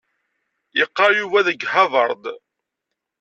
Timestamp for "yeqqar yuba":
0.77-1.39